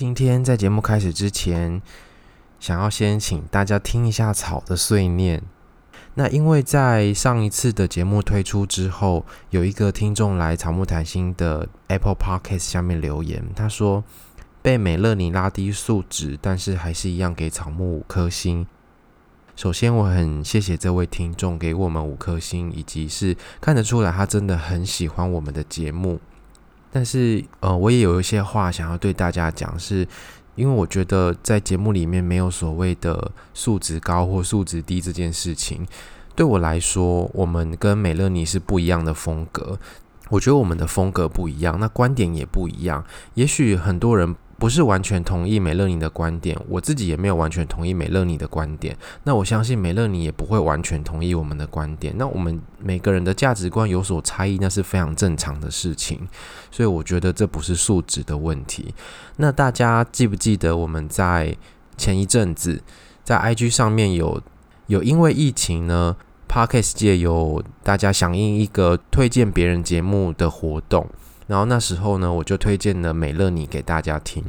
[0.00, 1.82] 今天在节目开始之前，
[2.58, 5.42] 想要先请大家听一下草的碎念。
[6.14, 14.02] 那因为在上一次的节目推出之后，有一个听众来草木谈心的 Apple Podcast 下面留言，他说
[14.62, 18.66] 被美乐妮拉低素质，但是还是一样给草木五颗星。
[19.54, 26.18] 首先，我很谢谢这位听众给我们五颗星，以及是看得出来他真的很喜欢我们的节目。
[26.92, 30.06] 但是，呃，我也有一些话想要对大家讲，是
[30.54, 35.86] 因为我觉得在节目里面没有所谓的素质高或素质低这件事情。
[36.34, 39.78] 对我来说，我们跟美乐妮是不一样的风格。
[40.28, 43.04] 我觉得我们的风格不一样，那观点也不一样。
[43.34, 44.34] 也许很多人。
[44.60, 48.94] 不是完全同意美乐妮的观点，我自己也没有完全同意美乐妮的观点。
[49.24, 52.14] 那我相信美乐妮也不会完全同意我们的观点。
[52.18, 56.28] 那我们每个人的价值观有所差异，那是非常正常的事情。
[56.70, 58.94] 所以我觉得这不是素质的问题。
[59.38, 61.56] 那大家记不记得我们在
[61.96, 62.82] 前一阵子
[63.24, 64.42] 在 IG 上面有
[64.88, 66.14] 有因为疫情呢
[66.46, 71.08] ，Podcast 界有大家响应一个推荐别人节目的活动。
[71.50, 74.44] 然后那时候呢，我就推荐了美乐妮给大家听。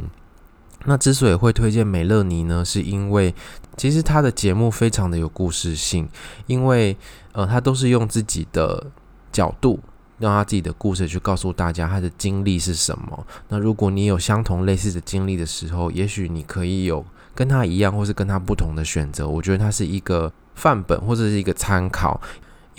[0.85, 3.33] 那之所以会推荐美乐妮呢，是因为
[3.75, 6.07] 其实她的节目非常的有故事性，
[6.45, 6.95] 因为
[7.31, 8.91] 呃，她都是用自己的
[9.31, 9.79] 角度，
[10.19, 13.25] 用她自己的故事去告诉大家她的经历是什么。
[13.49, 19.27] 那如果你有相同类似的经历的时候，也许你可以有跟她一样，或是跟她不同的选择。
[19.27, 22.21] 我觉得它是一个范本，或者是一个参考。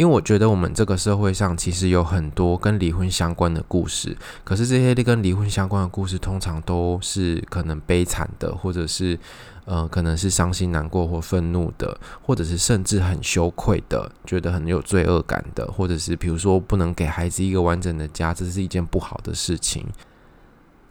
[0.03, 9.17] 因为我觉得我们这个社会上其实有很多跟离婚相关的故事，可是这些跟离婚相关的故事通常都是可能悲惨的，或者是
[9.65, 19.87] 呃可能是伤心难过或愤怒的，或者是甚至很羞愧的，觉得很有罪恶感的，或者是比如说不能给孩子一个完整的家，这是一件不好的事情。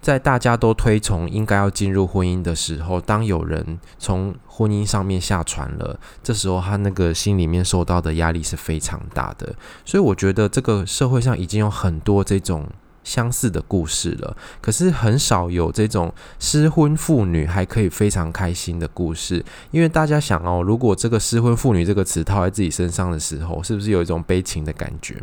[0.01, 9.53] 在大家都推崇应该要进入婚姻的时候，当有人从婚姻上面下船了，这时候他那个心里面受到的压力是非常大的。
[9.85, 12.67] 所以我觉得这个社会上已经有很多这种
[13.03, 19.45] 相似的故事了，可是很少有这种失婚妇女还可以非常开心的故事。
[19.69, 25.15] 因为大家想哦，如果这个失婚妇女这个词套在自己身上的时候，是不是有一种悲情的感觉？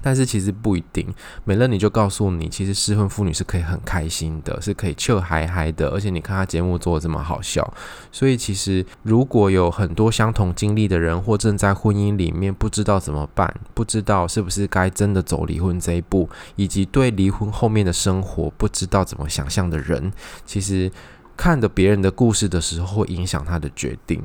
[0.00, 1.06] 但是其实不一定，
[1.44, 7.72] 美乐你就告诉你，其实失婚妇女是可以很开心的，是可以笑嗨嗨的，而且你看她节目做的这么好笑，
[8.12, 20.12] 所以其实如果有很多相同经历的人，或正在婚姻里面不知道怎么办，不知道是不是该真的走离婚这一步，以及对离婚后面的生活不知道怎么想象的人，
[20.44, 20.90] 其实
[21.36, 24.22] 看着别人的故事的时候，会影响他的决定。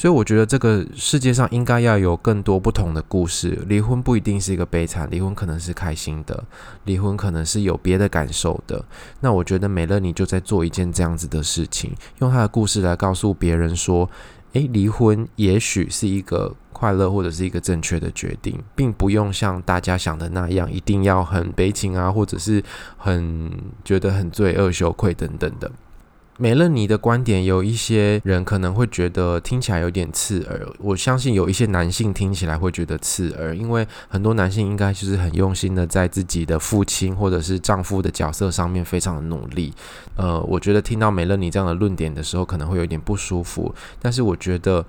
[0.00, 3.62] 所以我觉得这个世界上应该要有更多不同的故事。
[3.66, 6.42] 离婚不一定是一个悲惨，离婚可能是开心的，
[6.84, 8.82] 离婚可能是有别的感受的。
[9.20, 14.08] 那我觉得美乐妮就在做一件这样子的事情，用她的故事来告诉别人说：
[14.54, 22.64] 诶，离婚也许是一个快乐或者是一个正确的决定，并不用像大家想的那样，一定要很悲情啊，或者是
[22.96, 23.52] 很
[23.84, 25.70] 觉得很罪恶、羞愧等等的。
[26.40, 30.66] 美乐妮的观点，有一些人可能会觉得听起来有点刺耳。
[30.78, 39.74] 我相信有一些男性听起来会觉得刺耳，因为很多男性应该就是很用心的在自己的父亲或者是丈夫的角色上面非常的努力。
[40.16, 43.74] 呃，我觉得听到美乐妮这样的论点的时候，可能会有点不舒服。
[44.00, 44.82] 但是我觉得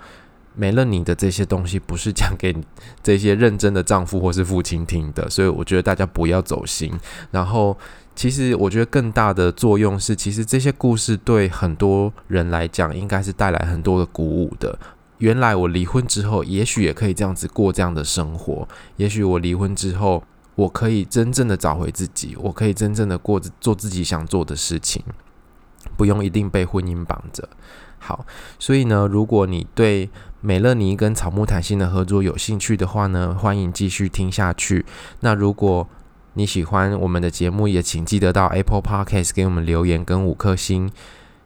[0.55, 2.55] 美乐妮的这些东西不是讲给
[3.03, 6.93] 这些认真的丈夫或是父亲听的，所以我觉得大家不要走心。
[7.29, 7.77] 然后。
[8.21, 14.77] 其实我觉得更大的作用是，其实这些故事对很多人来讲，应该是带来很多的鼓舞的。
[15.17, 18.69] 原来我离婚之后，也许也可以这样子过这样的生活。
[18.97, 20.23] 也许我离婚之后，
[20.53, 25.03] 我可以真正的找回自己，我可以真正的过着做自己想做的事情，
[25.97, 27.49] 不用一定被婚姻绑着。
[27.97, 28.23] 好，
[28.59, 30.07] 所以呢，如果你对
[30.41, 34.85] 美乐妮跟草木谈心的合作有兴趣的话呢，欢迎继续听下去。
[35.21, 35.87] 那如果
[36.33, 40.89] 你喜欢我们的节目，也请记得到 Apple Podcast 给我们留言跟五颗星，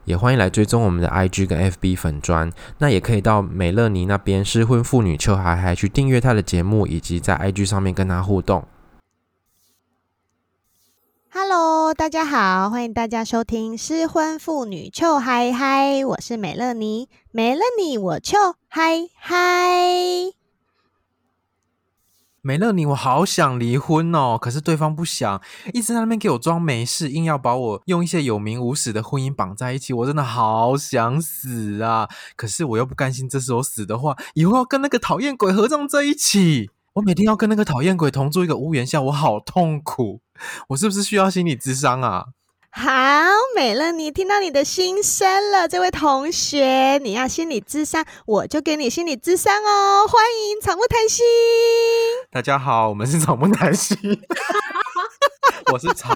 [0.04, 2.52] 也欢迎来追踪我们的 IG 跟 FB 粉砖。
[2.78, 8.64] 那也可以到美乐妮那边失婚妇女秋海海去订阅她的节目，以及在 IG 上面跟她互动。
[11.30, 11.76] Hello。
[11.94, 18.36] 大家好，欢迎大家收听失婚妇女秋嗨嗨，我是美乐妮，没了你我秋
[18.68, 20.35] 嗨嗨。
[22.46, 25.42] 美乐你，我好想离婚哦，可是对方不想，
[25.74, 32.08] 一直在那边给我装没事，硬要把我用一些有名无实的婚姻绑在一起，我真的好想死啊！
[32.36, 40.20] 可是我又不甘心，这时候死的话，以后要跟那个讨厌鬼合葬在一起，我每天要跟那个讨厌鬼同住一个屋檐下，我好痛苦，
[40.68, 42.26] 我是不是需要心理咨商啊？
[42.78, 42.92] 好，
[43.54, 50.06] 美乐妮听到你的心声了，这位同学，你要心理智商，我就给你心理智商哦。
[50.06, 51.24] 欢迎草木谈心。
[52.30, 53.96] 大家好，我们是草木谈心。
[55.72, 56.14] 我是草，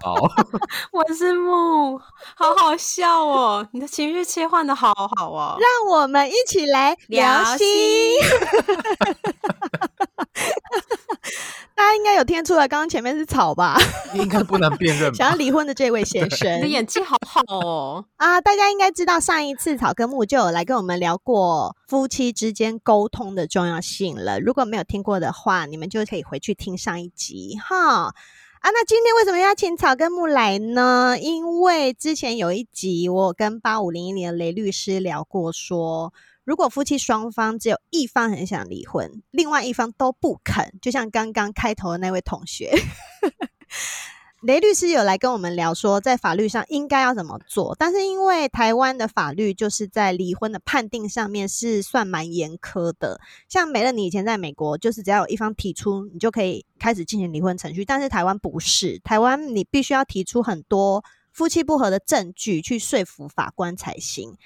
[0.92, 1.98] 我是木，
[2.36, 3.66] 好好笑哦！
[3.72, 7.66] 你的情绪切换的好好哦，让我们一起来聊心。
[11.80, 13.74] 大家应该有听出来，刚刚前面是草吧？
[14.12, 15.14] 应该不能辨认。
[15.14, 18.04] 想要离婚的这位先生， 你的演技好好哦！
[18.16, 24.38] 啊，大家应该知道，上一次草根木就有来跟我们聊过夫妻之间沟通的重要性了。
[24.38, 28.08] 如果没有听过的话，你们就可以回去听上一集哈。
[28.08, 28.12] 啊，
[28.62, 31.16] 那今天为什么要请草根木来呢？
[31.18, 36.12] 因为之前有一集我跟八五零一年的雷律师聊过说。
[36.50, 42.74] 如果夫妻双方只有一方很想离婚，另外一方都不肯，就像刚刚开头的那位同学，
[44.42, 47.76] 雷律师有来跟我们聊说，在法律上应该要怎么做。
[47.78, 57.84] 但是因为台湾的法律就是在离婚的判定上面是算蛮严苛的，像美乐，你以前在美国，就是只要有一方提出，你就可以开始进行离婚程序。
[57.84, 64.36] 但是台湾不是，台湾你必须要提出很多夫妻不和的证据去说服法官才行。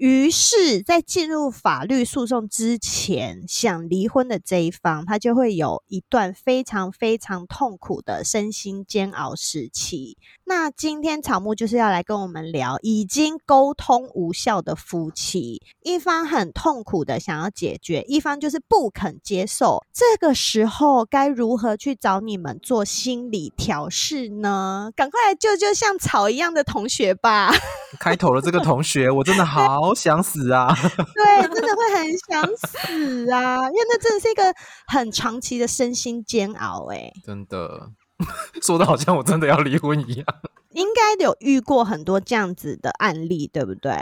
[0.00, 10.16] 于是，在进入法律诉讼之前，想离婚的这一方，他就会有一段非常非常痛苦的身心煎熬时期。
[10.46, 19.84] 那今天草木就是要来跟我们聊，已经沟通无效的夫妻，一方很痛苦的想要解决，一方就是不肯接受。
[19.92, 24.90] 这个时候该如何去找你们做心理调试呢？
[24.96, 27.52] 赶快来救救像草一样的同学吧！
[28.00, 29.89] 开头的这个同学，我真的好。
[29.90, 30.72] 好想死啊！
[31.14, 34.42] 对，真的会很想死啊，因为那真的是一个
[34.86, 37.12] 很长期的身心煎熬哎。
[37.24, 37.90] 真的，
[38.62, 40.26] 说的好像我真的要离婚一样。
[40.72, 43.92] 应该有遇过很多这样子的案例，对不对？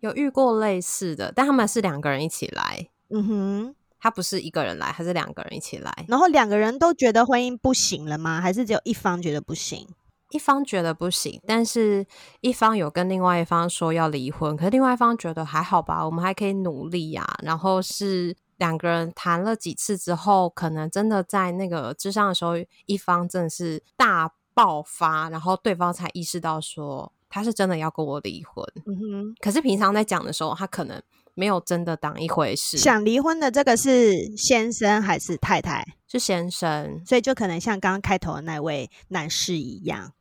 [0.00, 2.88] 有遇过类似的，但他们是两个人一起来。
[3.08, 6.04] 嗯哼，他不是一个人来，他是两个人一起来。
[6.06, 8.38] 然后两个人都觉得婚姻不行了吗？
[8.42, 9.88] 还是只有一方觉得不行？
[10.34, 12.04] 一方觉得不行，但是
[12.40, 17.38] 一方有跟另外一方说要离婚，可是另外一方觉得还好吧，我们还可以努力呀、啊。
[17.44, 22.54] 然后是两个人谈了几次之后，可能真的在那个咨商的时候，
[22.86, 28.66] 一方真的是大爆发，然后对方才意识到说他是真的要跟我离婚。
[28.86, 31.00] 嗯哼，可是平常在讲的时候，他可能
[31.34, 32.76] 没有真的当一回事。
[32.76, 35.86] 想离婚的这个是先生还是太太？
[36.08, 40.12] 是先生，所以就可能像刚刚开头的那位男士一样。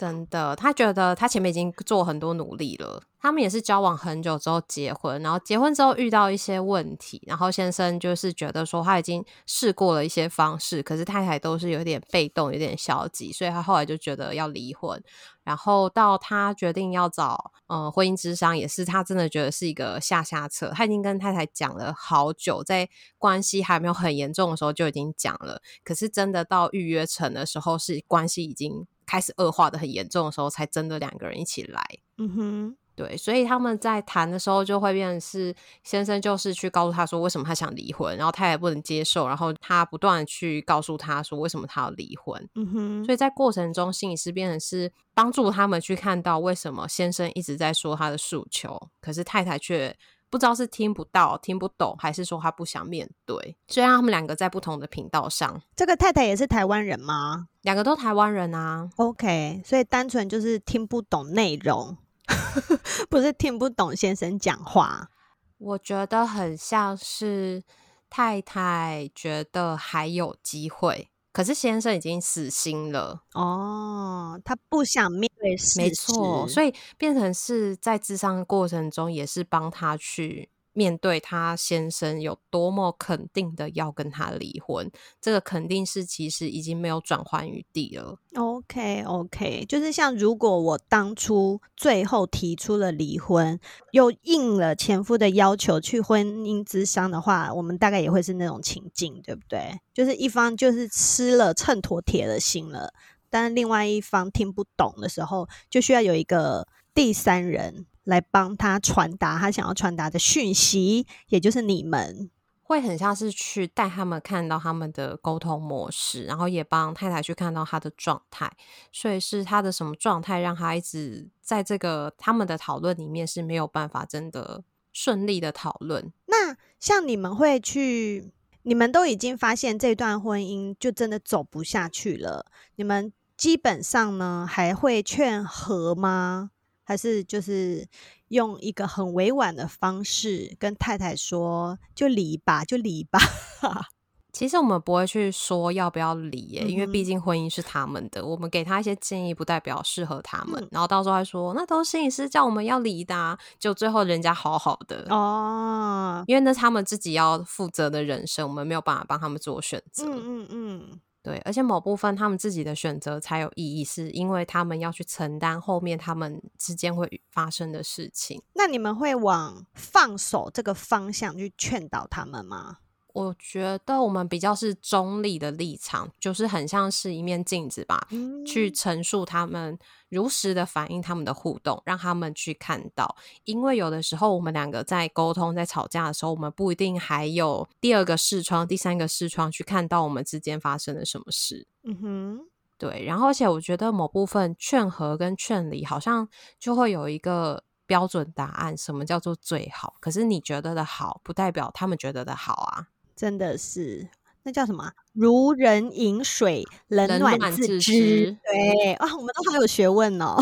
[0.00, 3.02] 真的，他觉得他前面已经做很多努力了。
[3.20, 14.98] 他们也是交往很久之后结婚，然后结婚之后遇到一些问题，然后先生就是觉得说他已经试过了一些方式，可是太太都是有点被动、有点消极，所以他后来就觉得要离婚。
[15.44, 20.72] 然后到他决定要找呃婚姻之商，也是他真的觉得是一个下下策。
[20.74, 28.86] 他已经跟太太讲了好久，在关系还没有很严重的时候就已经讲了，可是真的到预约成的时候，是关系已经。
[29.10, 31.82] 开始恶化的很严重的时候，才真的两个人一起来。
[32.18, 35.52] 嗯哼，对，所以他们在谈的时候，就会变成是
[35.82, 42.48] 先生就是去告诉他说为什么他想离婚，然后他也不能接受，然后他不断去告诉他说为什么他要离婚。
[42.54, 49.96] 嗯哼，所以在过程中，心理师变成是帮助他们去看到为什么先生一直在说他的诉求，可是太太却。
[50.30, 53.56] 不知道是听不到、听不懂，还是说他不想面对。
[53.66, 57.48] 虽然他们两个在不同的频道上，这个太太也是台湾人吗？
[57.62, 58.88] 两个都台湾人啊。
[58.96, 61.98] OK，所以单纯就是听不懂内容，
[63.10, 65.10] 不是听不懂先生讲话。
[65.58, 67.62] 我觉得很像是
[68.08, 71.10] 太太觉得还有机会。
[71.32, 80.50] 可是先生已经死心了哦，他不想面对事实，没错，所以变成是在智商的过程中，也是帮他去。
[80.72, 88.18] 面对他先生有多么肯定的要跟他离婚，这个肯定是其实已经没有转换余地了。
[88.34, 93.58] OK OK，就是像如果我当初最后提出了离婚，
[93.90, 99.80] 又应了前夫的要求去婚姻咨商的话，我们大概也会是那种情境，对不对？
[99.92, 102.92] 就是一方就是吃了秤砣铁了心了。
[103.28, 112.28] 但另外一方听不懂的时候，就需要有一个第三人来帮他传达他想要传达的讯息，也就是你们。
[112.62, 118.48] 会很像是去带他们看到他们的沟通模式，然后也帮太太去看到他的状态，
[118.92, 124.62] 所以是他的什么状态让他一直在这个他们的讨论里面是没有办法真的
[124.92, 126.12] 顺利的讨论。
[126.26, 128.30] 那像你们会去，
[128.62, 136.52] 你们都已经发现这段婚姻就真的走不下去了，你们基本上呢还会劝和吗？
[136.90, 137.86] 还是就是？
[138.30, 143.18] 用一个很委婉的方式跟太太说：“就离吧，就离吧。
[144.32, 148.24] ”其实我们不会去说要不要离耶，嗯、因为毕竟婚姻是他们的。
[148.24, 150.62] 我们给他一些建议，不代表适合他们。
[150.62, 160.04] 嗯、然后到时候还说：“那都是心理师叫我们要离的、啊。”就最后人家好好的哦，因为那是他们自己要负责的人生，我们没有办法帮他们做选择。
[160.06, 161.00] 嗯嗯嗯。
[161.22, 168.42] 对，而且某部分他们自己的选择才有意义，是因为他们要去承担后面他们之间会发生的事情。
[168.54, 172.78] 那你们会往放手这个方向去劝导他们吗？
[173.20, 183.14] 我觉得我们比较是中立的立场，就是很像是一面镜子吧，嗯、去陈述他们如实的反映他们的互动，让他们去看到。
[183.44, 191.66] 因为有的时候我们两个在沟通、在吵架的时候，我们不一定还有第二个视窗、第三个视窗去看到我们之间发生了什么事。
[191.82, 192.40] 嗯哼，
[192.78, 193.04] 对。
[193.04, 199.94] 然后，而且我觉得某部分劝和跟劝离，好像就会有一个标准答案，什么叫做最好？
[200.00, 202.86] 可是你觉得的好，不代表他们觉得的好啊。
[203.20, 204.08] 真的是，
[204.44, 204.90] 那叫什么？
[205.12, 207.78] 如人饮水，冷暖自知。
[207.78, 210.38] 自知对啊，我们都好有学问哦，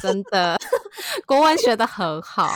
[0.00, 0.56] 真的，
[1.26, 2.54] 国文学的很好。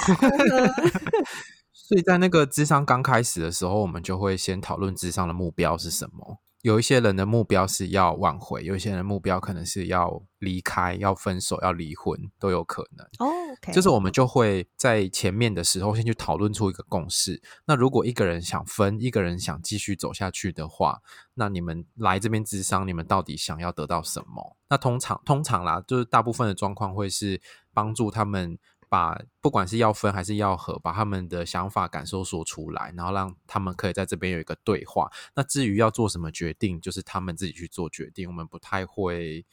[1.75, 6.39] 所以在那个智商刚开始的时候，我们就会先讨论智商的目标是什么。
[6.65, 13.07] 有一些人的目标是要挽回，有一些人的目标可能是要离开、要分手、要离婚，都有可能。
[13.19, 13.31] 哦
[13.71, 17.43] 就是我们就会在前面的时候先去讨论出一个共识。
[17.67, 21.03] 那如果一个人想分，一个人想继续走下去的话，
[21.35, 24.57] 那你们来这边咨商，你们到底想要得到什么？
[24.71, 27.43] 那通常通常啦，就是大部分的状况会是
[27.75, 28.59] 帮助他们。
[28.95, 35.11] 把不管是要分还是要合，把他们的想法感受说出来，然后让他们可以在这边有一个对话。
[35.35, 38.29] 那至于要做什么决定，就是他们自己去做决定。
[38.29, 39.45] 我们不太会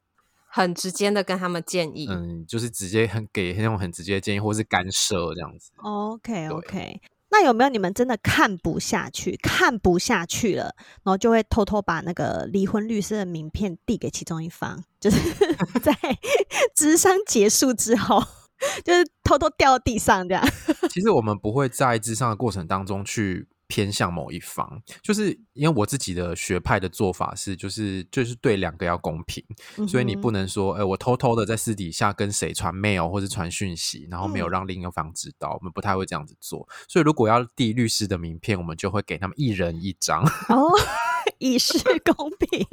[0.45, 5.71] 很直接的跟他们建议，嗯，就是直接很给那种很直接的建议，或是干涉这样子。
[5.77, 15.17] OK OK，那有没有你们真的看不下去，看不下去了，然后就会偷偷把那个离婚律师的名片递给其中一方，就是
[15.81, 15.97] 在
[16.77, 18.23] 智商结束之后。
[18.85, 20.43] 就是偷偷掉到地上这样。
[20.89, 29.41] 其实我们不会在咨商的过程当中去偏向某一方，就是因为我自己的学派的做法是，就是就是对两个要公平，
[29.77, 36.67] 嗯、所以你不能说，哎、欸，我偷偷的在私底下跟谁传 mail 或者传讯息，然后没有让另一方知道，嗯、我们不太会这样子做。
[36.89, 40.21] 所以如果要递律师的名片，我们就会给他们一人一张。
[40.49, 40.69] 哦
[41.41, 41.73] 以示
[42.15, 42.65] 公平，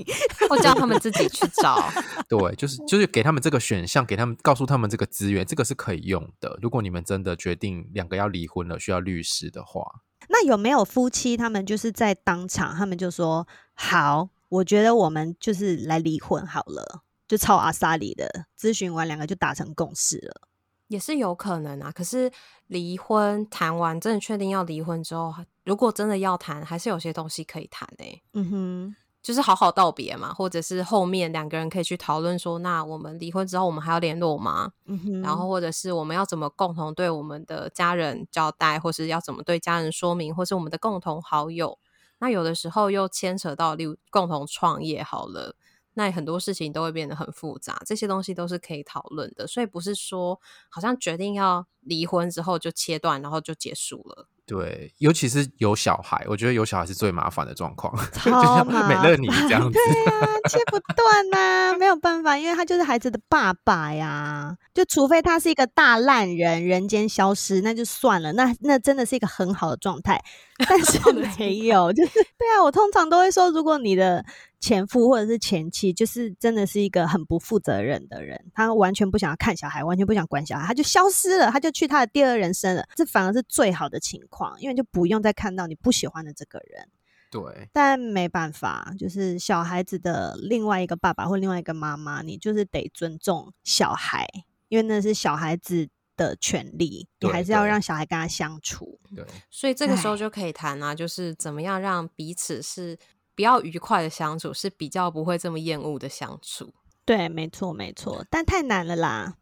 [0.51, 1.91] 我叫他们自己去找。
[2.29, 6.59] 对，就是就是给他们这个选项，给他们告诉他们这个资源，这个是可以用的。
[6.61, 20.43] 如果你们真的决定两个要离婚了，需要律师的话，那有没有夫妻他们就是在当场，他们就说好，我觉得我们就是来离婚好了，就超阿萨里的咨询完，两个就达成共识了。
[20.89, 22.31] 也是有可能啊，可是
[22.67, 25.35] 离婚谈完，真的确定要离婚之后，
[25.69, 28.23] 如果真的要谈，还是有些东西可以谈诶、欸。
[28.33, 34.73] 嗯哼，就是好好道别嘛，或者是后面两个人可以去讨论说，那我们离婚之后，我们还要联络吗？
[34.87, 41.79] 嗯哼，然后或者是我们要怎么共同对我们的家人交代，或是要怎么对家人说明，或是我们的共同好友，
[42.21, 45.55] 那有的时候又牵扯到例如共同创业好了。
[45.93, 54.29] 那很多事情都会变得很复杂，这些东西都是可以讨论的，所以不是说好像决定要离婚之后就切断，然后就结束了。
[54.49, 64.57] 对，尤其是有小孩，我觉得有小孩是最麻烦的状况， 超就像美乐你这样子， 对啊，切不断呐、啊，没有办法，因为他就是孩子的爸爸呀。
[64.73, 70.23] 就除非他是一个大烂人，人间消失，那就算了，那那真的是一个很好的状态。
[70.69, 70.99] 但是
[71.39, 74.25] 没有，就是对啊，我通常都会说，如果你的
[74.61, 84.61] 前夫或者是前妻，就是真的是一个很不负责任的人，他完全不想要看小孩，完全不想管小孩，他就消失了，他就去他的第二人生了，这反而是最好的情况。
[84.61, 86.89] 因为就不用再看到你不喜欢的这个人，
[87.31, 94.27] 对，但没办法，就是小孩子的另外一个爸爸或另外一个妈妈，你就是得尊重小孩，
[94.69, 98.99] 因为那是小孩子的权利，你还是要让小孩跟他相处。
[99.15, 102.99] 对，所以这个时候就可以谈啊，就是怎么样让彼此是
[103.39, 106.75] 比较愉快的相处，是比较不会这么厌恶的相处。
[107.05, 109.37] 对，没错，没错，但太难了啦。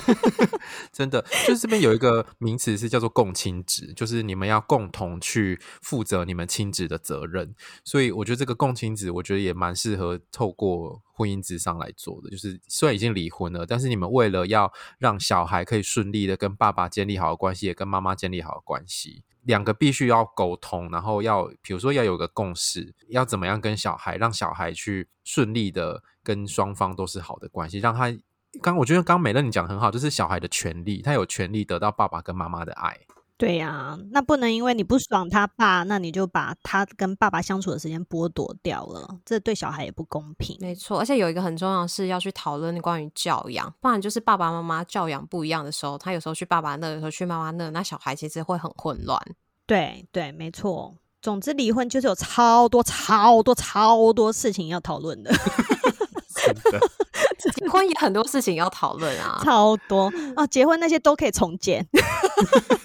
[0.92, 7.54] 真的，就是这边有一个名词是叫做共亲职，就是你们要共同去负责你们亲职的责任。
[7.82, 12.28] 所以我觉得这个共亲职，我觉得也蛮适合透过婚姻之上来做的。
[12.28, 19.24] 就是虽然已经离婚了，但是你们为了要让小孩可以顺利的跟爸爸建立好的关系，也跟妈妈建立好的关系。
[19.42, 28.12] 两个必须要沟通，然后要比如说要有个共识，要怎么样跟小孩，让小孩去顺利的跟双方都是好的关系，让他
[28.60, 32.98] 刚我觉得刚美乐你讲很好，就是小孩的权利，他有权利得到爸爸跟妈妈的爱。
[33.42, 40.56] 对呀、啊，那不能因为你不爽他爸，那你就把他跟爸爸相处的时间剥夺掉了，这对小孩也不公平。
[40.60, 49.20] 没错，而且有一个很重要的是要去讨论关于教养，不然就是爸爸妈妈教养不一样的时候，他有时候去爸爸那，有时候去妈妈那，那小孩其实会很混乱。
[49.66, 50.94] 对对，没错。
[51.20, 55.34] 总之，离婚就是有超多、超多、超多事情要讨论的。
[56.34, 56.80] 真的，
[57.56, 60.46] 结婚也很多事情要讨论啊，超多哦。
[60.46, 61.84] 结婚那些都可以重建。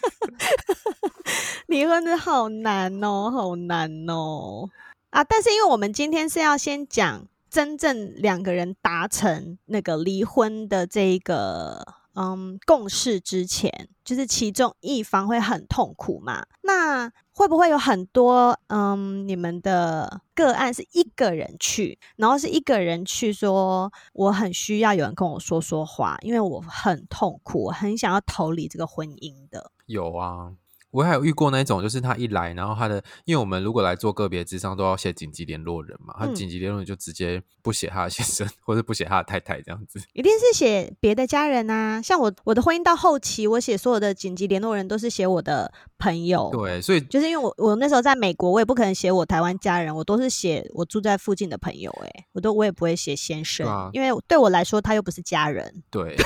[1.78, 4.68] 离婚的好难哦，好难哦
[5.12, 5.24] 啊！
[5.24, 16.48] 但是因为我们今天是要先讲真正两个人达成那个离婚的这一个嗯共识之前，就是其中一方会很痛苦嘛？
[16.64, 29.70] 那会不会有很多嗯你们的个案是一个人去，然后是一个人去说我很需要有人跟我说说话，因为我很痛苦，我很想要逃离这个婚姻的？
[29.86, 30.54] 有啊。
[30.92, 42.02] 我还有遇过那种，就是他一来，然后他的，因为我们如果来做个别智商，都要写紧急联络人嘛，他紧急联络人就直接不写他的先生，或者不写他的太太这样子，一定是写别的家人啊。
[42.02, 56.16] 像我我的婚姻到后期，我写所有的紧急联络人都是写我的朋友，对，所以就是因为我我那时候在美国，我也不可能写我台湾家人，我都是写我住在附近的朋友，哎，我都我也不会写先生，啊，因为对我来说他又不是家人，对。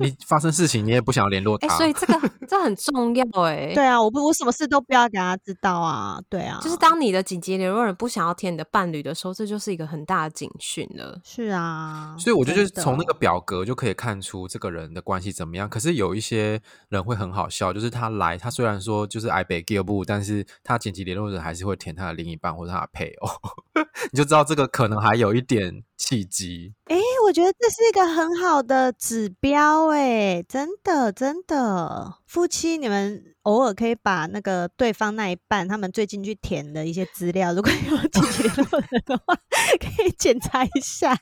[0.00, 3.72] 你 发生事情，你也不想要联络他，欸，所以这个这很重要哎。
[3.74, 6.18] 对啊，我不我什么事都不要给他知道啊。
[6.28, 11.20] 对啊，就是当你的紧急联络人不想要填你的伴侣的时候，这就是一个很大的警讯了。
[11.24, 15.68] 是啊，所以我觉得从那个表格就可以看出这个人的关系怎么样。
[15.68, 23.28] 可是有一些人会很好笑，就是他来，他虽然说就是 I beg you 不，但是他紧急联络人还是会填他的另一半或者他的配偶，
[24.12, 26.72] 你就知道这个可能还有一点契机。
[26.86, 29.88] 哎，我觉得这是一个很好的指标。
[29.88, 39.34] 哎，真的真的，夫妻你们偶尔可以把那个对方那一半他们最近去填的一些资料，如果有紧急联络人的话，
[39.80, 41.12] 可以检查一下，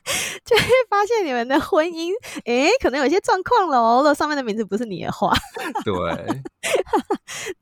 [0.45, 2.11] 就会发现你们的婚姻，
[2.45, 3.97] 诶，可能有些状况了。
[3.97, 5.33] 如果上面的名字不是你的话，
[5.83, 5.93] 对。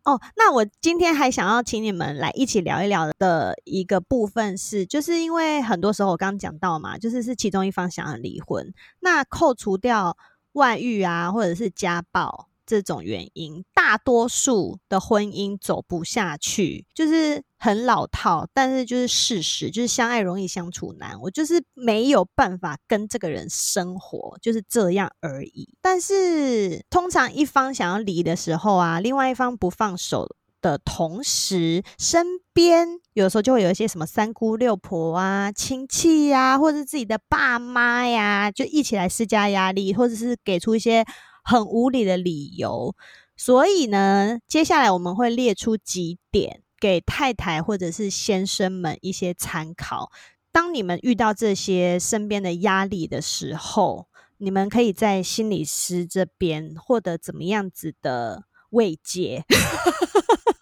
[0.04, 10.18] 哦，那我今天还想要请你们来一起聊一聊的一个部分是，就是因为很多时候我刚刚讲到嘛，就是是其中一方想要离婚，那扣除掉。
[10.54, 21.20] 外遇啊，或者是家暴这种原因，大多数的婚姻走不下去，就是很老套，但是就是事实，就是相爱容易相处难。
[21.22, 25.74] 我就是没有办法跟这个人生活，就是这样而已。
[25.82, 30.28] 但是通常一方想要离的时候啊，另外一方不放手。
[30.60, 41.06] 的同时，身边有时候就会有一些什么三姑六婆啊、亲戚呀、啊，或者是自己的爸妈呀，就一起来施加压力，或者是给出一些
[41.48, 42.94] 很无理的理由。
[43.38, 50.12] 所以呢，接下来我们会列出几点给太太或者是先生们一些参考。
[50.52, 54.08] 当你们遇到这些身边的压力的时候，
[54.38, 59.44] 你们可以在心理师这边获得怎么样子的慰藉？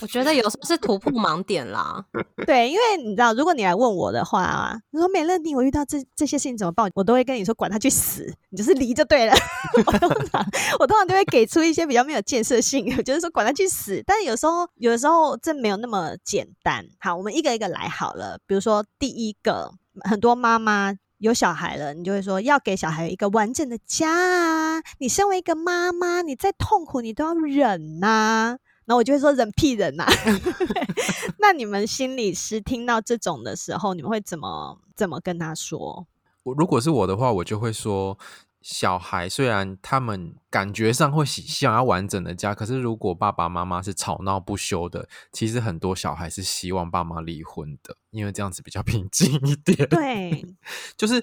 [0.00, 2.04] 我觉得有时候是突破盲点啦。
[2.46, 6.90] 对，因为你知道，如果你来问我的话啊，你说美乐蒂，我遇到这这些事情怎么办？
[6.94, 9.34] 我都会跟你说，管他去死，你就是离就对了。
[9.76, 10.46] 我通常
[10.78, 14.02] 我通常都会给出一些比较没有建设性，就是说管他去死。
[14.06, 16.84] 但是有时候，有的时候这没有那么简单。
[16.98, 18.38] 好，我们一个一个来好了。
[18.46, 19.72] 比如说第一个，
[20.08, 24.82] 很多妈妈有小孩了，你就会说要给小孩一个完整的家啊。
[24.98, 28.56] 你身为一个妈妈，你再痛苦你都要忍呐、
[28.90, 30.12] 那我就会说人屁人呐、啊！
[31.38, 36.08] 那你们心理师听到这种的时候，你们会怎么怎么跟他说？
[36.42, 38.18] 我如果是我的话，我就会说，
[38.62, 49.88] 小孩虽然他们感觉上会想要完整的家，可是如果爸爸妈妈是吵闹不休的，其实很多小孩是希望爸妈离婚的，因为这样子比较平静一点。
[49.88, 50.44] 对，
[50.98, 51.22] 就是。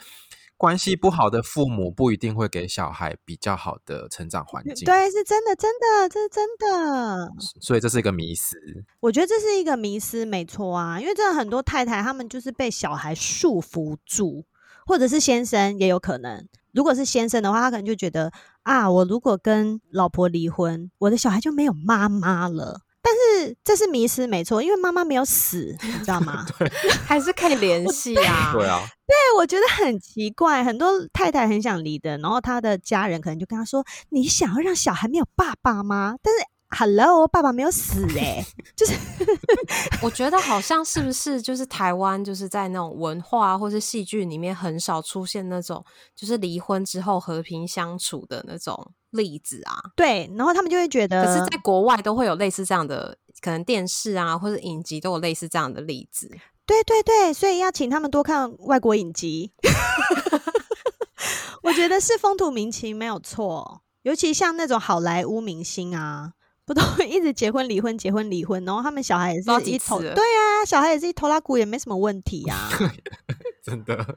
[0.58, 4.86] 关系不好的父母不一定会给小孩比较好的成长环境。
[4.86, 7.32] 对，是真的，真的，这是真的。
[7.62, 8.58] 所以这是一个迷思。
[9.00, 11.00] 我觉得这是一个迷思，没错啊。
[11.00, 14.46] 因为真的很多太太，他们就是被小孩束缚住，
[14.88, 16.48] 或者是先生也有可能。
[16.74, 18.32] 如果是先生的话，他可能就觉得
[18.64, 22.82] 啊，我如果跟老婆离婚，我的小孩就没有妈妈了。
[23.08, 26.46] 但是这是迷失，没错，因为妈妈没有死， 你知道吗？
[26.60, 26.70] 对，
[27.06, 28.52] 还是可以联系啊。
[28.52, 36.40] 对啊，对，我觉得很奇怪，很多太太很想离的，然后她的家人可能就跟她说：“你想要让小孩没有爸爸吗？”但是
[36.78, 38.94] ，Hello，爸爸没有死哎、欸， 就是
[40.02, 48.92] 我觉得好像是不是就是台湾就是在那种文化或是戏剧里面很少出现那种就是离婚之后和平相处的那种。
[49.12, 56.30] 例子啊，对，然后他们就会觉得，可是在国外都会有类似这样的，可能电视啊或者影集都有类似这样的例子。
[56.66, 59.52] 对对对，所以要请他们多看外国影集。
[61.64, 66.34] 我觉得是风土民情没有错，尤其像那种好莱坞明星啊，
[66.66, 72.70] 不都会一直结婚离婚结婚离婚，然后他们小孩也是一头，对啊，小孩也是一头拉骨，也没什么问题啊
[73.64, 74.16] 真的。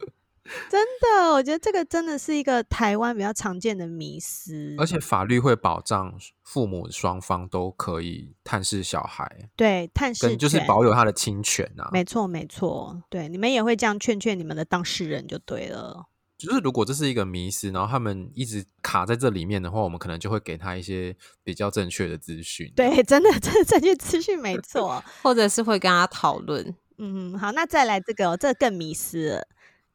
[0.70, 11.88] 真的，我觉得这个真的是一个台湾比较常见的迷思，而且法律会保障父母双方都可以探视小孩，对，探视权就是保有他的侵权啊。
[11.92, 16.06] 没错，没错，对，你们也会这样劝劝你们的当事人就对了。
[16.36, 22.72] 就是如果这是一个迷思，然后他们一直卡在这里面的话，我们可能就会给他一些比较正确的资讯。
[22.74, 26.74] 对，真的，真的正确资讯没错，或者是会跟他讨论。
[26.96, 29.46] 嗯，好，那再来这个，这个更迷思了。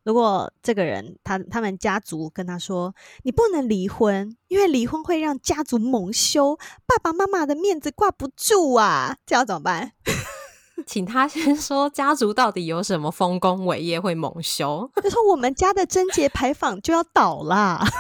[0.06, 9.94] 如果这个人他他们家族跟他说，你不能离婚，因为离婚会让家族蒙羞，爸爸妈妈的面子挂不住啊，这要怎么办？
[10.86, 14.92] 请他先说家族到底有什么丰功伟业会蒙羞？
[15.02, 17.84] 就说我们家的贞节牌坊就要倒啦。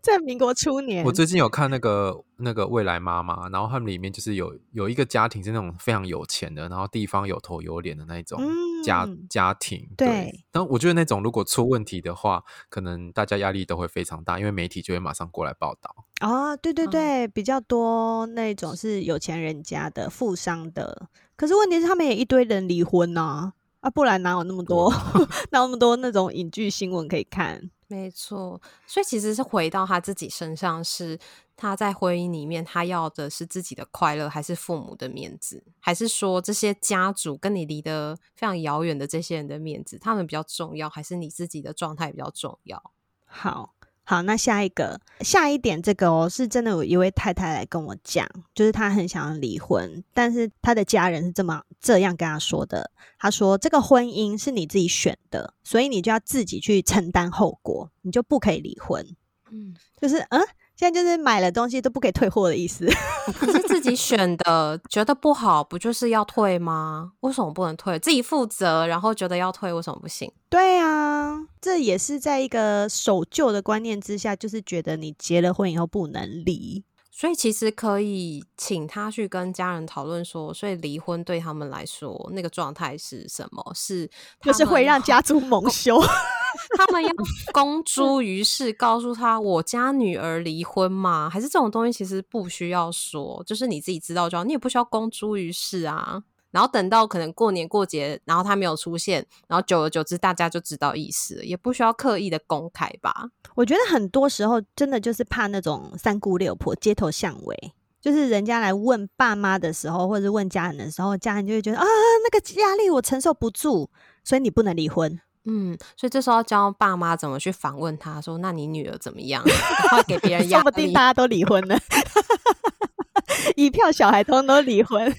[0.00, 8.40] 在民国初年，我最近有看那个那个未来妈妈，然后他们里面就是有有一个家庭是那种非常有钱的，然后地方有头有脸的那种
[8.88, 9.88] 家、嗯、家庭。
[9.96, 15.94] 对，但我觉得那种如果出问题的话，可能大家压力都会非常大，因为媒体就会马上过来报道。
[16.20, 24.90] 啊、哦，对对对，嗯、比较多那种是有钱人家的富商的，可是问题是他们也一堆人离婚呐、啊，啊，不然哪有那么多
[25.52, 27.70] 哪有那么多那种影剧新闻可以看？
[27.88, 31.18] 没错，所以其实是回到他自己身上，是
[31.56, 42.92] 他在婚姻里面，他要的是自己的快乐，还是父母的面子，还是说这些家族跟你离得非常遥远的这些人的面子，他们比较重要，还是你自己的状态比较重要？
[43.24, 43.74] 好。
[44.08, 52.90] 好，那下一个，下一点，这个哦，是真的有一位太太来跟我讲，就是她很想要离婚，但是她的家人是这么这样跟她说的。
[53.18, 59.06] 她说，这个婚姻是你自己选的，所以你就要自己去承担后果，你就不可以离婚。
[59.50, 60.40] 嗯，就是嗯。
[60.78, 62.86] 现在就是买了东西都不可以退货的意思，
[63.36, 67.10] 可是自己选的，觉得不好，不就是要退吗？
[67.20, 67.98] 为什么不能退？
[67.98, 70.32] 自己负责，然后觉得要退，为什么不行？
[70.48, 76.84] 对啊，这也是在一个守旧的观念之下，就是觉得你结了婚以后不能离。
[77.10, 83.72] 所以其实可以请他去跟家人讨论说，所以离婚对他们来说那个状态是什么？
[83.74, 84.08] 是
[84.40, 86.00] 就是会让家族蒙羞，
[86.76, 87.10] 他们要
[87.52, 91.28] 公诸于世，告诉他我家女儿离婚吗？
[91.30, 96.22] 还是这种东西其实不需要说，就是你自己知道就好，你也不需要公诸于世啊。
[96.50, 103.28] 然后等到可能过年过节，然后他没有出现，然后久而久之大家就知道意思，也不需要刻意的公开吧。
[103.54, 113.90] 我觉得很多时候真的就是怕那种三姑六婆、街头巷尾，就是人家来问爸妈的时候，或者是问家人的时候，家人就会觉得啊，那个压力我承受不住，
[114.24, 115.20] 所以你不能离婚。
[115.48, 119.42] 嗯，所以这时候教爸妈怎么去反问他说，那你女儿怎么样？
[119.88, 121.78] 然后给别人压力，说不定大家都离婚了。
[123.56, 125.10] 一票小孩通都离婚，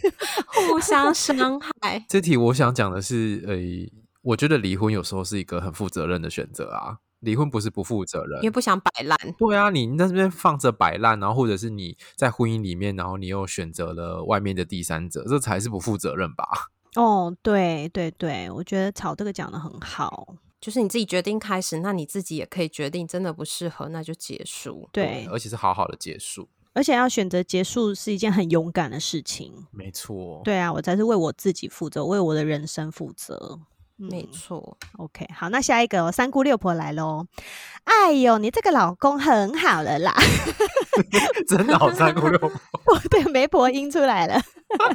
[0.46, 2.06] 互相伤 害。
[2.08, 3.56] 这题我想讲的是，呃，
[4.22, 6.98] 我觉得离婚有时候是一个很负责任的选择啊。
[7.22, 9.18] 离婚不是不负责任，因为不想摆烂。
[9.38, 16.46] 对啊，你在这边放着摆烂，然后或者是你在婚姻里面，然后你又选择了外面的第三者，这才是不负责任吧？
[16.96, 24.90] 哦，对对对，我觉得草这个讲得很好，就是你自己决定开始，那你自己也可以决定，真的不适合，那就结束。
[24.92, 26.48] 对，对，而且是好好的结束。
[26.74, 29.54] 而且要选择结束是一件很勇敢的事情。
[29.72, 30.42] 没错。
[30.44, 33.60] 对啊，我才是为我自己负责，为我的人生负责。
[34.00, 34.78] 嗯、没错。
[34.98, 37.26] OK，好，那下一个三姑六婆来喽。
[37.84, 40.16] 哎呦，你这个老公很好了啦。
[41.48, 42.52] 真的好三姑六婆。
[43.12, 44.42] 对，媒婆音出来了。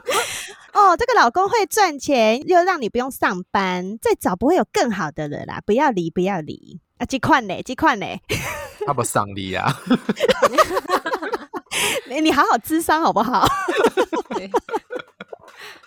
[0.72, 5.60] 哦，这个老公会赚钱，又让你不用上班，再找不会有更好的了啦。
[5.66, 7.04] 不要离，不要离啊！
[7.06, 7.62] 这款呢？
[7.62, 8.06] 这款呢？
[8.86, 9.76] 他不上离啊。
[12.08, 13.46] 你好好智商好不好？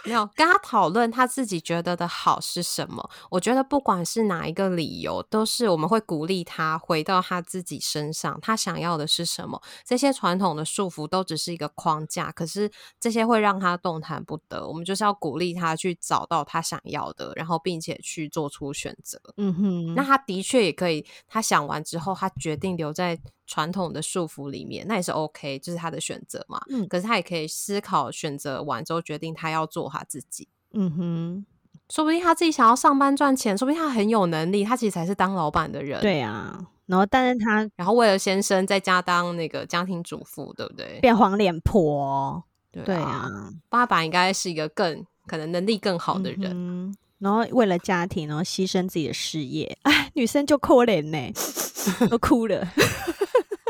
[0.03, 3.09] 没有跟他讨论他自己觉得的好是什么。
[3.29, 9.61] 我觉得不管是哪一个理由，都是我们会鼓励他回到他自己身上，他想要的是什么。
[9.85, 14.65] 这些传统的束缚都只是一个框架，可是这些会让他动弹不得。
[14.67, 19.19] 我们就是要鼓励他去找到他想要的，然后并且去做出选择。
[19.37, 26.61] 嗯哼，那他的确也可以，他想完之后，他决定留在传统的束缚里面，那也是 OK，就是他的选择嘛。
[26.69, 30.47] 嗯，可是他也可以思考选择完之后，决定他要做他自己。
[30.73, 31.45] 嗯哼，
[31.89, 35.99] 说不定他自己想要上班赚钱，说不定他很有能力，他其实才是当老板的人。
[36.01, 40.99] 对啊，然后但是他，然后为了先生在家当那个家庭主妇，对不对？
[41.01, 42.43] 变黄脸婆。
[42.71, 46.51] 对啊，爸爸应该是一个更可能能力更好的人。
[46.53, 51.33] 嗯然后为了家庭，然后牺牲自己的事业，哎，女生就可怜呢，
[52.11, 52.63] 都哭了。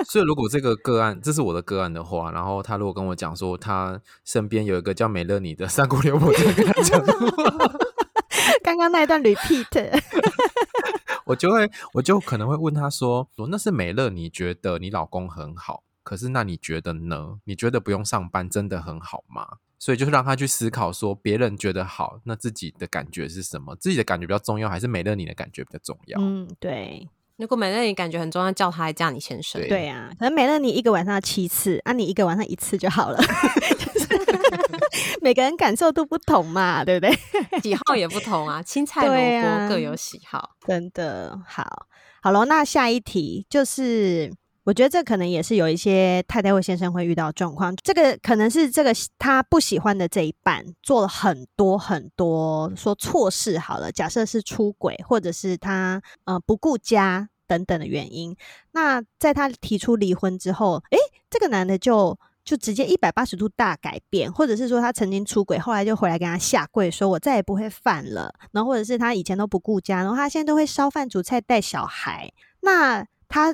[0.09, 7.03] 所以，如果这个个案，这是我的个案的话，然后他如果跟我讲说，他身边有一个叫美乐你的三姑六婆在跟他讲
[8.63, 10.01] 刚刚那一段 repeat，
[11.25, 17.39] 我就会，我就可能会问他说，说那是美乐你觉得你老公很好，可是那你觉得呢？
[17.43, 19.57] 你觉得不用上班真的很好吗？
[19.79, 23.75] 所以就是让他去思考，说别人觉得好，那自己的感觉是什么？
[23.75, 26.19] 自己的感觉比较重要，还是美乐你的感觉比较重要？
[26.19, 27.07] 嗯，对。
[27.37, 29.61] 如果美乐你感觉很重要，叫他来叫你先生。
[29.67, 33.19] 对呀、啊，可能美乐你一个晚上七次，啊，你一个晚上一次就好了。
[35.21, 37.15] 每个人感受都不同嘛，对不对？
[37.61, 41.87] 喜好也不同啊，青菜萝卜各有喜好，啊、真的好。
[42.21, 44.33] 好了，那下一题就是。
[44.67, 58.35] 我觉得这可能也是有一些太太或先生会遇到状况，这个可能是这个他不喜欢的这一半做了很多很多说错事好了，假设是出轨或者是他呃不顾家等等的原因，
[58.73, 60.97] 那在他提出离婚之后，诶，
[61.29, 73.07] 这个男的就就直接一百八十度大改变，或者是说他曾经出轨，后来就回来跟他下跪说，我再也不会犯了，然后或者是他以前都不顾家，然后他现在都会烧饭煮菜带小孩，那。
[73.29, 73.53] 他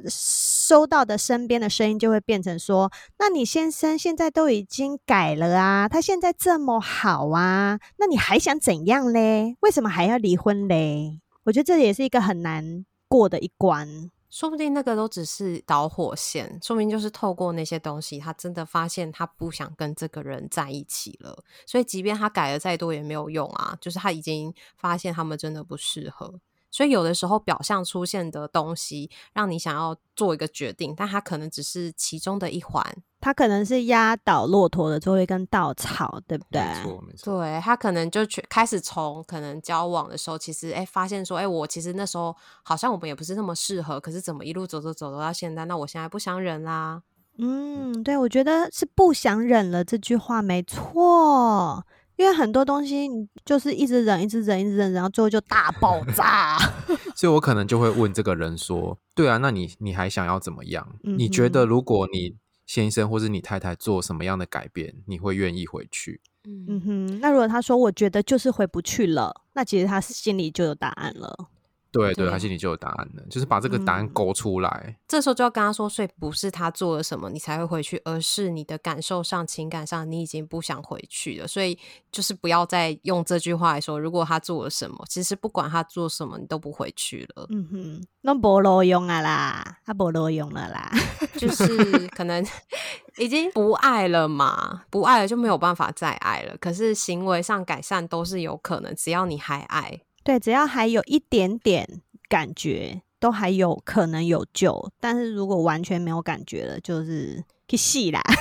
[0.74, 9.56] 收到的身边的声音就会变成说：“那你先生现在都已经改了啊，他现在这么好啊，那你还想怎样嘞？
[9.60, 14.10] 为什么还要离婚嘞？”我觉得这也是一个很难过的一关。
[14.32, 21.44] 说不定那个都只是导火线，说明就是透过那些东西，他真的发现他不想跟这个人在一起了。
[21.68, 26.34] 所以，即便他改了再多也没有用啊，就是他已经发现他们真的不适合。
[26.74, 32.84] 所以有的时候表象出现的东西，让你想要做一个决定，但它可能只是其中的一环，
[33.22, 36.62] 它可能是压倒骆驼的最后一根稻草，对不对？
[36.62, 37.40] 没错，没错。
[37.40, 47.04] 对，他可能就去开始从可能交往的时候，其实哎发现说，哎，我其实那时候好像我们也不是那么适合，可是怎么一路走走走走到现在，那我现在不想忍啦。
[47.38, 51.86] 嗯，对，我觉得是不想忍了这句话没错。
[52.16, 56.58] 因为很多东西你就是一直忍，一直忍，一直忍，然后最后就大爆 炸。
[57.16, 60.96] 所以我可能就会问这个人说：“对啊，那你你还想要怎么样？
[61.04, 61.18] 嗯。
[61.18, 67.20] 你觉得如果你先生或是你太太做什么样的改变，你会愿意回去？”嗯哼。
[67.20, 71.48] 那如果他说我觉得就是回不去了，那其实他心里就有答案了。
[71.94, 74.84] 对对，他心里就有答案了，就是把这个答案勾出来。
[74.88, 81.48] 嗯，这时候就要跟他说，所以不是他做了什么你才会回去，而是你的感受上、情感上，你已经不想回去了。
[81.48, 81.78] 所以
[82.12, 87.46] 就是不要再用这句话来说，如果他做了什么，其实不管他做什么，你都不回去了。
[87.52, 90.92] 嗯哼，那没路用啊啦，他没路用了啦，
[91.38, 92.44] 就是可能
[93.20, 96.58] 已经不爱了嘛，不爱了就没有办法再爱了。
[96.58, 100.02] 可是行为上改善都是有可能，只要你还爱。
[100.24, 104.92] 对，只要还有一点点感觉，都还有可能有救。
[105.00, 108.22] 但是如果完全没有感觉了，就是去戏啦！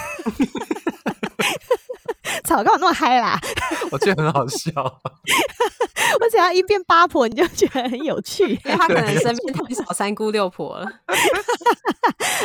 [2.44, 3.38] 草干嘛那么嗨啦？
[3.90, 4.70] 我觉得很好笑。
[6.20, 8.44] 我只要一变八婆，你就觉得很有趣。
[8.44, 10.86] 因为他可能身边太少三姑六婆了。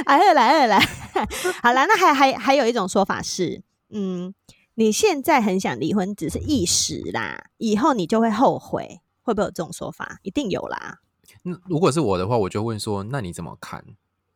[0.06, 0.80] 来了来了来，
[1.62, 4.34] 好了，那还还还有一种说法是，嗯，
[4.76, 9.02] 你现在很想离婚，只是一时啦，以后你就会后悔。
[9.28, 10.20] 会不会有这种说法？
[10.24, 11.02] 一定有啦。
[11.44, 13.84] 那如果是我的话，我就问说：那你怎么看？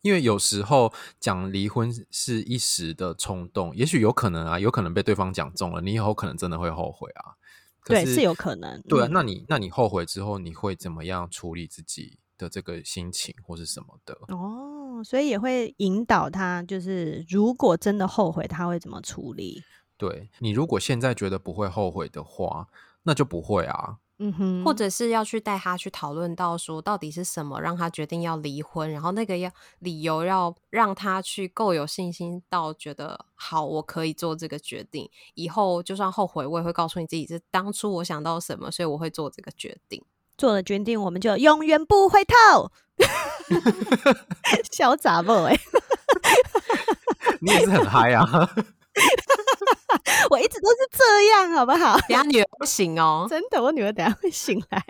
[0.02, 7.38] 因为有时候讲离婚是一时的冲动，也许有可能啊，有可能被对方讲中了，你以后可能真的会后悔啊。
[7.86, 8.82] 对，是有可能。
[8.90, 14.18] 对啊，嗯、那你那你后悔之后，你会怎么样处理自己的这个心情或是什么的？
[14.28, 19.64] 哦，所以也会引导他，就是如果真的后悔，他会怎么处理？
[19.98, 22.68] 对，你如果现在觉得不会后悔的话，
[23.04, 23.98] 那就不会啊。
[24.24, 40.04] 嗯哼，或者是要去带他去讨论到说，到底是什么让他决定要离婚，然后那个要理由要让他去够有信心到觉得好，我可以做这个决定，以后就算后悔，我也会告诉你自己是当初我想到什么，所以我会做这个决定。
[40.38, 42.72] 做了决定，我们就永远不回头。
[44.72, 45.60] 小杂不哎，
[47.42, 48.24] 你也是很嗨啊！
[50.30, 51.98] 我一直都是这样，好不好？
[52.08, 54.84] 等下女儿不行哦， 真的，我女儿等下会醒来。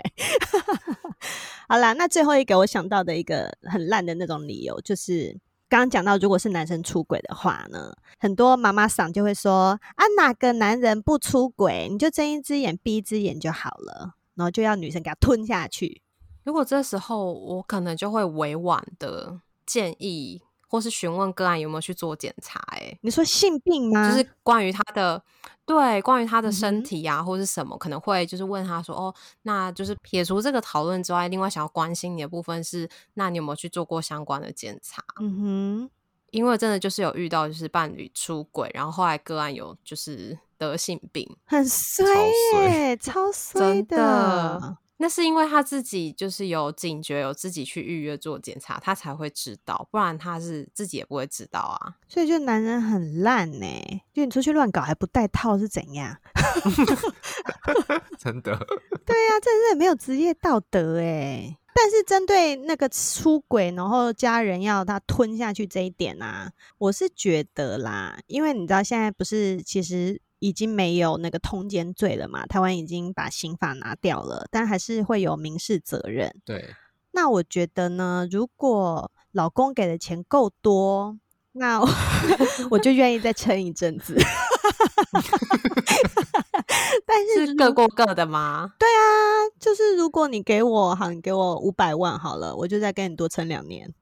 [1.67, 5.37] 好啦，那最后一个我想到的一个很烂的那种理由，就是
[5.69, 14.15] 刚刚讲到，如果是男生出轨的话呢，很多妈妈桑就会说啊，哪个男人不出轨，你就睁一只眼闭一只眼就好了。
[14.33, 16.01] 然后就要女生给他吞下去。
[16.43, 22.57] 如果这时候我可能就会委婉的建议，或是询问个案有没有去做检查。
[22.67, 24.09] 哎，你说性病吗？
[24.09, 25.21] 就是关于他的，
[25.65, 35.03] 对，关于他的身体啊，嗯、或是什么，可能会就是问他说，哦，那就是撇除这个讨论之外，另外想要关心你的部分是，那你有没有去做过相关的检查？
[35.19, 35.89] 嗯哼，
[36.31, 40.39] 因为真的就是有遇到就是伴侣出轨，然后后来个案有就是。
[40.61, 42.05] 得性病很衰
[42.61, 44.77] 耶，超 衰的。
[45.01, 51.95] 那是因为他自己就是有警觉，有自己去预约做检查，他才会知道，不然他是自己也不会知道啊。
[52.07, 53.65] 所以就男人很烂呢，
[54.13, 56.15] 就你出去乱搞还不带套是怎样？
[58.19, 58.55] 真的？
[59.03, 61.57] 对啊，真的是没有职业道德哎。
[61.73, 70.21] 但是针对那个出轨，然后家人要他吞下去这一点啊，我是觉得啦，因为你知道现在不是其实。
[70.41, 72.47] 已经没有那个通奸罪了嘛？
[72.47, 76.35] 台湾已经把刑法拿掉了，但还是会有民事责任。
[76.43, 76.73] 对，
[77.11, 81.19] 那我觉得呢，如果老公给的钱够多，
[81.51, 81.87] 那我，
[82.71, 84.17] 我就愿意再撑一阵子。
[87.05, 88.73] 但是，是各过各的吗？
[88.79, 93.93] 对啊，就是如果你给我好，你给我五百万好了，我就再跟你多撑两年。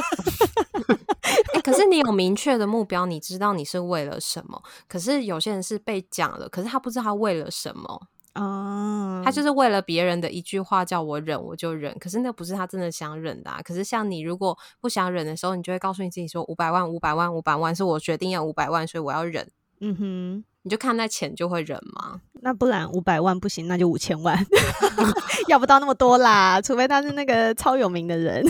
[1.54, 4.62] 欸、可是你有明确的目标，你知道你是为了什么？
[4.88, 9.22] 可是有些人是被讲了，可是他不知道他为了什么啊？
[9.24, 11.96] 他就是为了别人的一句话叫我忍，我就忍。
[11.98, 13.60] 可是那不是他真的想忍的啊。
[13.62, 19.48] 可是像你如果不想忍的时候，你就会告诉你自己说：五百万，五百万，五百万是我决定要五百万，所以我要忍。
[19.82, 22.20] 嗯哼，你就看那钱就会忍吗？
[22.42, 24.38] 那不然五百万不行，那就五千万，
[25.48, 28.44] 要不到那么多啦，除非他是那个超有名的人。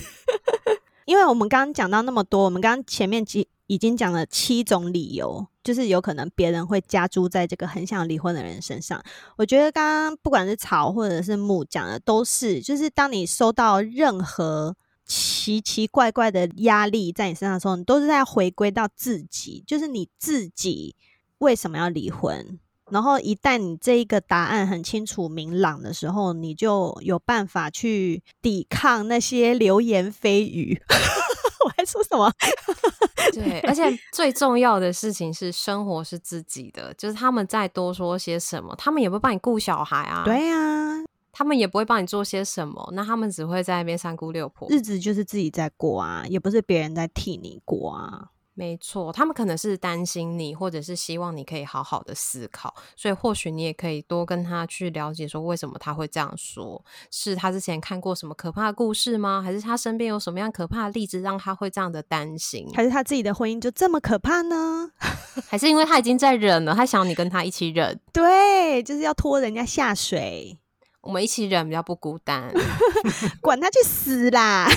[1.05, 9.03] 因为我们刚刚讲到那么多，我们刚刚前面几已经讲了七种理由，就是有可能别人会加注在这个很想离婚的人身上。
[9.37, 20.95] 我觉得刚刚不管是草或者是木讲的都是，就是当你收到任何奇奇怪怪的压力在你身上的时候，你都是在回归到自己，就是你自己
[21.39, 22.59] 为什么要离婚。
[22.91, 30.81] 然后一旦你这一个答案很清楚明朗的时候，你就有办法去抵抗那些流言蜚语。
[31.65, 32.33] 我还说什么？
[33.35, 40.23] 对，而且最重要的事情是，生活是自己的，就是他们再多说些什么，他们也不会帮你顾小孩啊。
[40.25, 48.31] 对啊，他们也不会帮你做些什么，那他们只会在那边三姑六婆，日子就是自己在过啊，也不是别人在替你过啊。
[48.61, 59.41] 没错，他们可能是担心你，或者是希望你可以好好的思考，所以或许你也可以多跟他去了解，说为什么他会这样说，是他之前看过什么可怕的故事吗？
[59.43, 62.69] 还是他身边有什么样可怕的例子让他会这样的担心？
[62.75, 64.91] 还是他自己的婚姻就这么可怕呢？
[65.49, 67.99] 还是因为他已经在忍了，他想你跟他一起忍？
[68.13, 70.60] 对，就是要拖人家下水。
[71.03, 72.53] 我们一起忍比较不孤单，
[73.41, 74.69] 管他去死啦！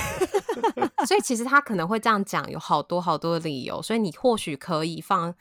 [1.05, 3.81] 所以其实他可能会这样讲，有好多好多的理由。
[3.81, 5.33] 所以你或许可以放，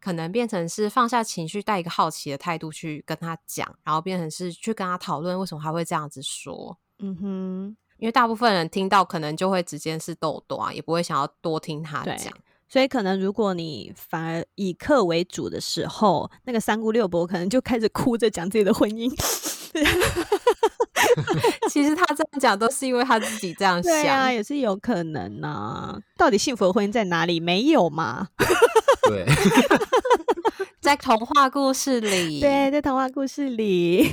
[0.00, 6.78] 可能变成是放下情绪，带一个好奇的态度去跟他讲，然后变成是去跟他讨论为什么他会这样子说。
[7.00, 12.32] 嗯哼，因为大部分人听到可能就会直接是豆豆啊，也不会想要多听他讲。
[12.72, 19.12] 所以可能如果你反而以客为主的时候，那个三姑六婆可能就开始哭着讲自己的婚姻。
[21.68, 25.98] 其实他这样讲都是因为他自己这样想，对啊，也是有可能呐、啊。
[26.16, 27.38] 到底幸福的婚姻在哪里？
[27.38, 28.28] 没有嘛？
[29.06, 29.26] 对，
[30.80, 34.12] 在童话故事里，对，在童话故事里。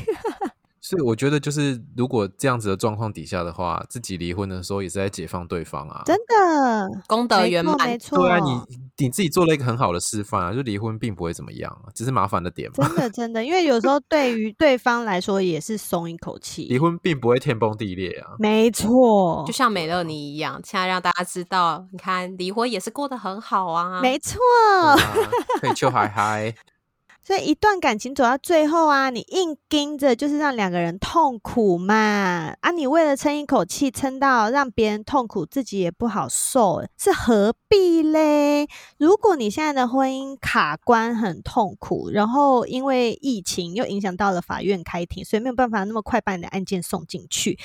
[0.89, 8.17] 所以我觉得，就是如果这样子的状况底下的话，自己离婚的时候也是在解放对方啊，真的功德圆满，没错。
[8.17, 8.59] 对啊，你
[8.97, 12.87] 你自己做了一个很好的示范啊，就离婚并不会怎么样，只是麻烦的点嘛。
[12.87, 18.33] 真的真的，因为有时候对于对方来说也是松一口气，离婚并不会天崩地裂啊。
[18.39, 24.01] 没错，就像美乐妮一样，现在让大家知道，你看离婚也是过得很好啊。
[24.01, 24.39] 没错，
[25.61, 26.55] 可以笑嗨嗨。
[27.21, 32.55] 所以一段感情走到最后啊，你硬盯着就是让两个人痛苦嘛。
[32.61, 38.67] 啊，你为了撑一口气，撑到让别人痛苦，自己也不好受，是何必嘞？
[38.97, 47.59] 如果你现在的婚姻卡关很痛苦，然后因为疫情又影响到了法院开庭，所以没有办法那么快把你的案件送进去。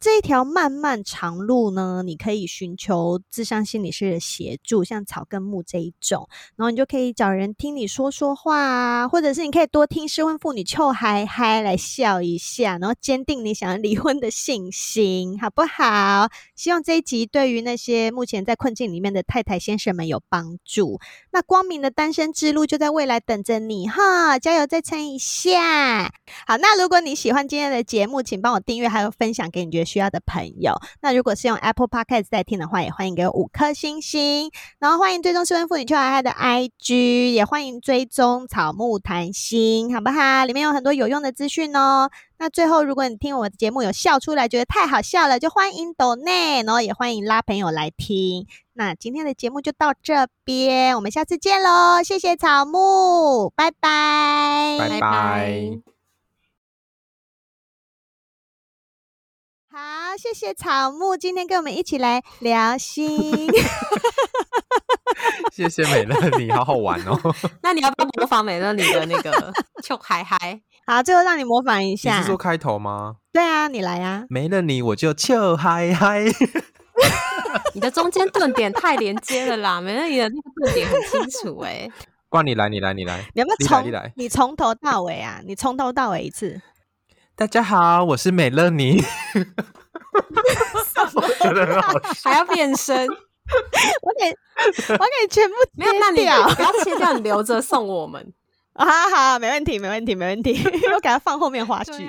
[0.00, 6.26] 这一条漫漫长路呢，你可以寻求咨商心理师的协助，像草根木这一种，
[6.56, 16.30] 然后你就可以找人听你说说话啊，或者是你可以多听失婚妇女臭嗨嗨来笑一下，然后坚定你想要离婚的信心，好不好？
[16.56, 20.98] 希望这一集对于那些目前在困境里面的太太先生们有帮助。
[21.30, 26.10] 那光明的单身之路就在未来等着你哈，加油再撑一下。
[26.46, 30.74] 好，那如果你喜欢今天的节目，请帮我订阅还有分享给你觉得需要的朋友。
[31.00, 34.50] 那如果是用 Apple Podcast 在听的话，也欢迎给我五颗星星。
[34.78, 40.44] 然后欢迎追踪失婚妇女邱海海的 IG，也欢迎追踪草木谈心，好不好？
[40.44, 42.08] 里面有很多有用的资讯哦。
[42.38, 48.46] 那最后，如果你听我的节目有笑出来，觉得太好笑了，就欢迎抖内，然后也欢迎拉朋友来听。
[48.72, 52.02] 那今天的节目就到这边，我们下次见喽！
[52.02, 55.99] 谢谢草木，拜拜，拜拜。
[59.72, 59.78] 好，
[60.18, 63.48] 谢谢草木，今天跟我们一起来聊心。
[65.54, 67.16] 谢谢美乐你，好好玩哦。
[67.62, 70.60] 那你要不要模仿美乐你的那个就嗨嗨？
[70.88, 72.16] 好，最后让你模仿一下。
[72.16, 73.14] 你是说开头吗？
[73.32, 74.24] 对啊，你来、啊。
[74.28, 76.24] 没了你，我就就嗨嗨。
[77.72, 81.92] 你的中间顿点太连接了啦，美乐你的那个顿点很清楚哎、欸。
[82.28, 83.24] 换你来，你来，你来。
[83.34, 83.84] 你要不要从
[84.16, 85.40] 你从头到尾啊？
[85.46, 86.60] 你从头到尾一次。
[87.40, 89.02] 大家好，我是美乐妮。
[91.14, 93.08] 我觉得很好笑，还要变身。
[93.08, 94.28] 我给，
[94.92, 96.20] 我给全部 没有，那你
[96.54, 98.30] 不要切掉，你留着送我们。
[98.74, 100.62] 好好，没问题，没问题，没问题。
[100.92, 102.06] 我给他放后面花絮。